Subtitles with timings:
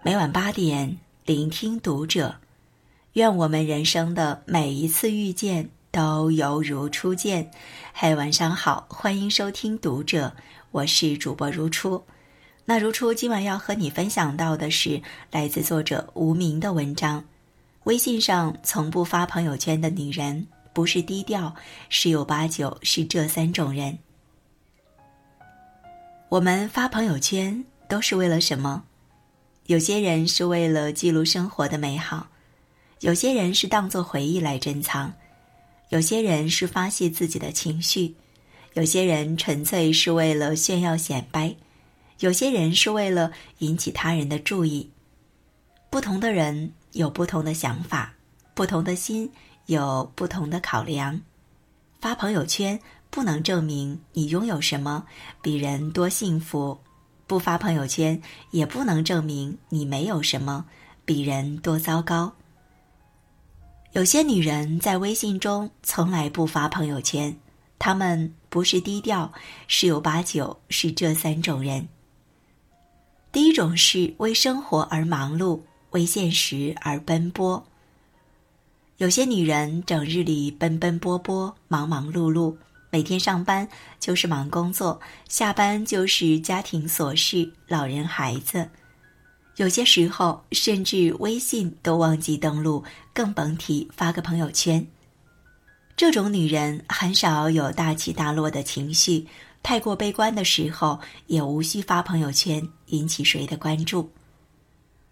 [0.00, 2.36] 每晚八点，聆听读者。
[3.14, 7.50] 愿我们人生的每一次遇见都犹如初见。
[7.92, 10.32] 嗨，晚上好，欢迎收听读者，
[10.70, 12.04] 我是主播如初。
[12.64, 15.02] 那如初今晚要和你分享到的是
[15.32, 17.24] 来自作者无名的文章。
[17.82, 21.52] 微信上从不发朋友圈的女人，不是低调，
[21.88, 23.98] 十有八九是这三种人。
[26.28, 28.84] 我们发朋友圈都是为了什么？
[29.68, 32.28] 有些人是为了记录生活的美好，
[33.00, 35.12] 有些人是当做回忆来珍藏，
[35.90, 38.14] 有些人是发泄自己的情绪，
[38.72, 41.54] 有些人纯粹是为了炫耀显摆，
[42.20, 44.88] 有些人是为了引起他人的注意。
[45.90, 48.14] 不同的人有不同的想法，
[48.54, 49.30] 不同的心
[49.66, 51.20] 有不同的考量。
[52.00, 52.80] 发朋友圈
[53.10, 55.04] 不能证明你拥有什么，
[55.42, 56.78] 比人多幸福。
[57.28, 60.64] 不发朋友圈也不能证明你没有什么，
[61.04, 62.32] 比人多糟糕。
[63.92, 67.38] 有些女人在微信中从来不发朋友圈，
[67.78, 69.30] 她们不是低调，
[69.66, 71.86] 十有八九是这三种人。
[73.30, 77.62] 第一种是为生活而忙碌，为现实而奔波。
[78.96, 82.56] 有些女人整日里奔奔波波，忙忙碌碌。
[82.90, 83.68] 每天上班
[84.00, 88.70] 就是忙工作，下班就是家庭琐事、老人孩子，
[89.56, 94.86] 有些时候甚至微信都忘记登录，更甭提发个朋友圈。
[95.96, 99.26] 这种女人很少有大起大落的情绪，
[99.62, 104.10] 太过悲观的时候也无需发朋友圈引起谁的关注。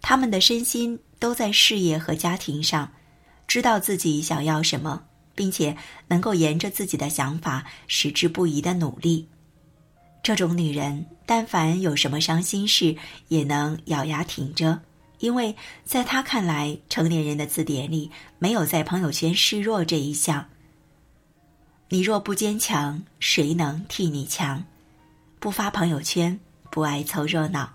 [0.00, 2.92] 他们的身心都在事业和家庭上，
[3.48, 5.02] 知道自己想要什么。
[5.38, 5.76] 并且
[6.08, 9.28] 能够沿着自己的想法矢志不移的努力，
[10.20, 12.96] 这种女人，但凡有什么伤心事，
[13.28, 14.80] 也能咬牙挺着，
[15.20, 18.10] 因为在她看来，成年人的字典里
[18.40, 20.46] 没有在朋友圈示弱这一项。
[21.90, 24.64] 你若不坚强，谁能替你强？
[25.38, 27.74] 不发朋友圈，不爱凑热闹，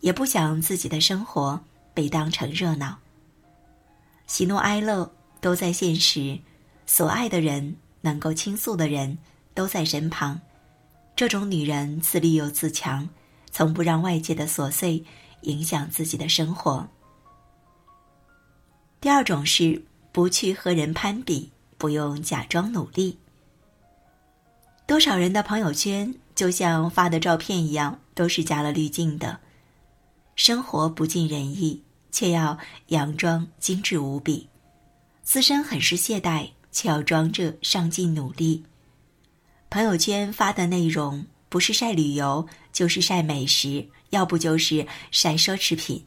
[0.00, 1.60] 也不想自己的生活
[1.94, 2.98] 被当成热闹。
[4.26, 6.40] 喜怒哀乐都在现实。
[6.86, 9.18] 所爱的人，能够倾诉的人，
[9.52, 10.40] 都在身旁。
[11.16, 13.08] 这种女人自立又自强，
[13.50, 15.04] 从不让外界的琐碎
[15.42, 16.86] 影响自己的生活。
[19.00, 19.82] 第二种是
[20.12, 23.18] 不去和人攀比，不用假装努力。
[24.86, 29.40] 多少人的朋友圈就像发的照片一样，都是加了滤镜的，
[30.34, 31.82] 生活不尽人意，
[32.12, 32.56] 却要
[32.88, 34.48] 佯装精致无比，
[35.22, 36.50] 自身很是懈怠。
[36.76, 38.62] 却要装着上进努力。
[39.70, 46.04] 朋友圈发的内容不是晒旅游，就是晒美食，要不就是晒奢侈品。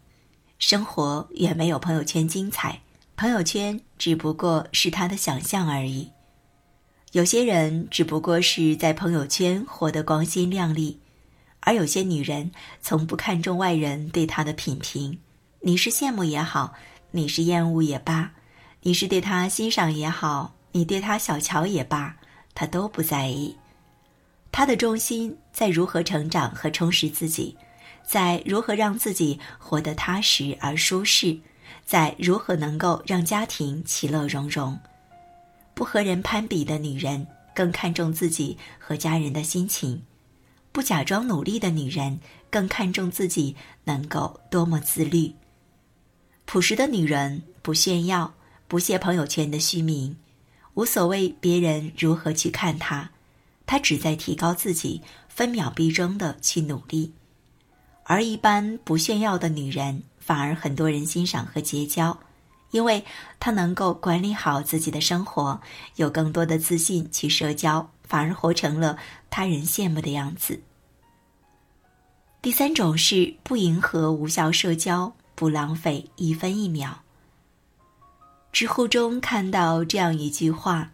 [0.59, 2.79] 生活远没有朋友圈精彩，
[3.17, 6.07] 朋友圈只不过是他的想象而已。
[7.13, 10.99] 有些人只不过是在朋友圈活得光鲜亮丽，
[11.61, 15.17] 而有些女人从不看重外人对她的品评。
[15.61, 16.75] 你是羡慕也好，
[17.09, 18.33] 你是厌恶也罢，
[18.83, 20.58] 你是对她欣赏也好。
[20.71, 22.15] 你对他小瞧也罢，
[22.53, 23.55] 他都不在意。
[24.51, 27.55] 他的重心在如何成长和充实自己，
[28.03, 31.37] 在如何让自己活得踏实而舒适，
[31.85, 34.77] 在如何能够让家庭其乐融融。
[35.73, 40.01] 不和人攀比的女人，更看重自己和家人的心情；
[40.71, 42.19] 不假装努力的女人，
[42.49, 45.33] 更看重自己能够多么自律。
[46.45, 48.33] 朴实的女人不炫耀，
[48.67, 50.17] 不屑朋友圈的虚名。
[50.79, 53.09] 无所谓别人如何去看他，
[53.65, 57.11] 他只在提高自己，分秒必争的去努力。
[58.05, 62.17] 而一般不炫耀的女人，反而很多人欣赏和结交，
[62.71, 63.03] 因为
[63.41, 65.59] 她能够管理好自己的生活，
[65.97, 68.97] 有更多的自信去社交，反而活成了
[69.29, 70.61] 他人羡慕的样子。
[72.41, 77.01] 第三种是不迎合无效社交，不浪费一分一秒。
[78.51, 80.91] 知乎中看到这样一句话：“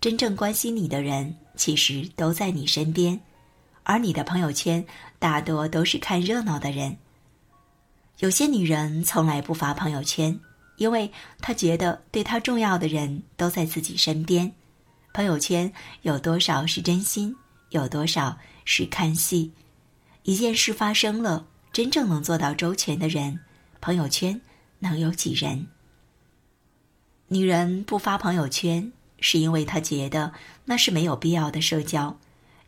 [0.00, 3.20] 真正关心你的人，其实都在你身边，
[3.84, 4.84] 而你的朋友圈
[5.18, 6.96] 大多都是看热闹的人。”
[8.18, 10.38] 有些女人从来不发朋友圈，
[10.76, 11.10] 因为
[11.40, 14.52] 她觉得对她重要的人都在自己身边。
[15.14, 15.72] 朋友圈
[16.02, 17.34] 有多少是真心，
[17.70, 19.52] 有多少是看戏？
[20.24, 23.40] 一件事发生了，真正能做到周全的人，
[23.80, 24.38] 朋友圈
[24.80, 25.68] 能有几人？
[27.32, 28.90] 女人不发朋友圈，
[29.20, 30.32] 是因为她觉得
[30.64, 32.18] 那是没有必要的社交。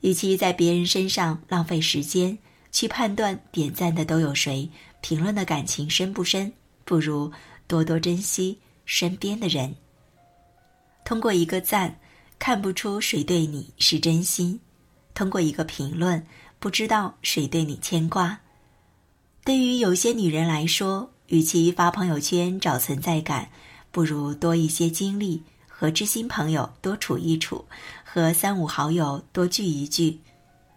[0.03, 2.39] 与其在别人身上浪费时间
[2.71, 4.71] 去判断点赞的都有谁，
[5.01, 6.53] 评论的感情深不深，
[6.85, 7.33] 不如
[7.67, 8.57] 多多珍惜
[8.87, 9.75] 身边的人。
[11.05, 11.99] 通过一个赞，
[12.39, 14.61] 看不出谁对你是真心；
[15.13, 16.25] 通过一个评论，
[16.61, 18.39] 不知道谁对你牵挂。
[19.45, 23.49] 对于有些女人来说，与其发朋友圈找存在感，
[23.93, 27.65] 不如多一些精力和知心朋友多处一处，
[28.03, 30.19] 和三五好友多聚一聚。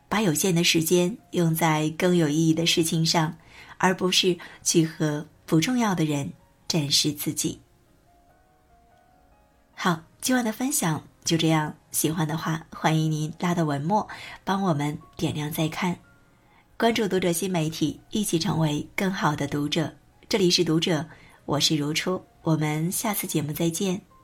[0.08, 3.36] 把有限的时间用在更有意义的事情上，
[3.78, 6.32] 而不是去和不重要的人
[6.68, 7.60] 展示自己。
[9.74, 11.76] 好，今晚的分享就这样。
[11.92, 14.08] 喜欢的话，欢迎您拉到文末，
[14.44, 15.98] 帮我们点亮再看，
[16.78, 19.94] 关注读者新媒体，一起成为更好的读者。
[20.30, 21.08] 这里是读者，
[21.46, 24.15] 我是如初，我们下次节目再见。